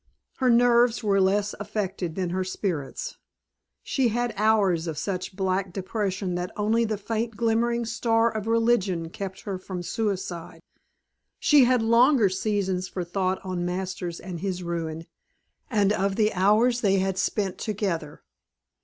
Her 0.37 0.49
nerves 0.49 1.03
were 1.03 1.21
less 1.21 1.53
affected 1.59 2.15
than 2.15 2.31
her 2.31 2.43
spirits. 2.43 3.17
She 3.83 4.07
had 4.07 4.33
hours 4.35 4.87
of 4.87 4.97
such 4.97 5.35
black 5.35 5.71
depression 5.71 6.33
that 6.33 6.51
only 6.57 6.85
the 6.85 6.97
faint 6.97 7.37
glimmering 7.37 7.85
star 7.85 8.31
of 8.35 8.47
religion 8.47 9.11
kept 9.11 9.41
her 9.41 9.59
from 9.59 9.83
suicide. 9.83 10.61
She 11.37 11.65
had 11.65 11.83
longer 11.83 12.29
seasons 12.29 12.87
for 12.87 13.03
thought 13.03 13.45
on 13.45 13.63
Masters 13.63 14.19
and 14.19 14.39
his 14.39 14.63
ruin 14.63 15.05
and 15.69 15.93
of 15.93 16.15
the 16.15 16.33
hours 16.33 16.81
they 16.81 16.95
had 16.97 17.19
spent 17.19 17.59
together. 17.59 18.23